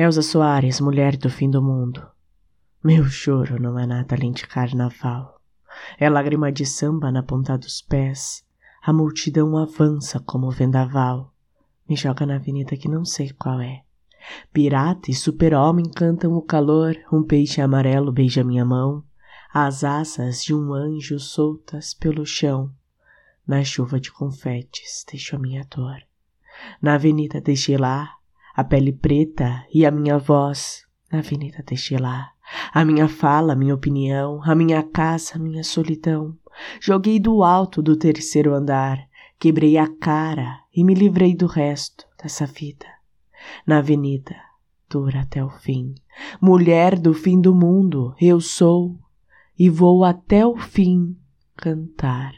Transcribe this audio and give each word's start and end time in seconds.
Elza 0.00 0.22
Soares, 0.22 0.80
mulher 0.80 1.16
do 1.16 1.28
fim 1.28 1.50
do 1.50 1.60
mundo. 1.60 2.06
Meu 2.84 3.06
choro 3.06 3.60
não 3.60 3.76
é 3.76 3.84
nada 3.84 4.14
além 4.14 4.30
de 4.30 4.46
carnaval. 4.46 5.40
É 5.98 6.08
lágrima 6.08 6.52
de 6.52 6.64
samba 6.64 7.10
na 7.10 7.20
ponta 7.20 7.58
dos 7.58 7.82
pés. 7.82 8.44
A 8.80 8.92
multidão 8.92 9.56
avança 9.56 10.20
como 10.20 10.52
vendaval. 10.52 11.34
Me 11.88 11.96
joga 11.96 12.24
na 12.24 12.36
avenida 12.36 12.76
que 12.76 12.88
não 12.88 13.04
sei 13.04 13.32
qual 13.32 13.60
é. 13.60 13.82
Pirata 14.52 15.10
e 15.10 15.14
super-homem 15.14 15.90
cantam 15.90 16.32
o 16.34 16.42
calor. 16.42 16.94
Um 17.12 17.24
peixe 17.24 17.60
amarelo 17.60 18.12
beija 18.12 18.44
minha 18.44 18.64
mão. 18.64 19.02
As 19.52 19.82
asas 19.82 20.44
de 20.44 20.54
um 20.54 20.72
anjo 20.72 21.18
soltas 21.18 21.92
pelo 21.92 22.24
chão. 22.24 22.70
Na 23.44 23.64
chuva 23.64 23.98
de 23.98 24.12
confetes 24.12 25.04
deixo 25.10 25.34
a 25.34 25.40
minha 25.40 25.66
dor. 25.68 25.96
Na 26.80 26.94
avenida 26.94 27.40
deixei 27.40 27.76
lá 27.76 28.17
a 28.58 28.64
pele 28.64 28.92
preta 28.92 29.64
e 29.72 29.86
a 29.86 29.90
minha 29.92 30.18
voz. 30.18 30.82
Na 31.12 31.20
avenida 31.20 31.62
deixei 31.64 31.96
lá 31.96 32.32
a 32.72 32.84
minha 32.84 33.06
fala, 33.06 33.52
a 33.52 33.56
minha 33.56 33.72
opinião, 33.72 34.40
a 34.42 34.52
minha 34.52 34.82
casa, 34.82 35.36
a 35.36 35.38
minha 35.38 35.62
solidão. 35.62 36.36
Joguei 36.80 37.20
do 37.20 37.44
alto 37.44 37.80
do 37.80 37.96
terceiro 37.96 38.52
andar, 38.52 38.98
quebrei 39.38 39.78
a 39.78 39.86
cara 39.86 40.58
e 40.74 40.82
me 40.82 40.92
livrei 40.92 41.36
do 41.36 41.46
resto 41.46 42.04
dessa 42.20 42.46
vida. 42.46 42.86
Na 43.64 43.78
avenida, 43.78 44.34
dura 44.90 45.20
até 45.20 45.44
o 45.44 45.50
fim. 45.50 45.94
Mulher 46.40 46.98
do 46.98 47.14
fim 47.14 47.40
do 47.40 47.54
mundo, 47.54 48.12
eu 48.20 48.40
sou, 48.40 48.98
e 49.56 49.70
vou 49.70 50.02
até 50.02 50.44
o 50.44 50.56
fim 50.56 51.16
cantar. 51.56 52.34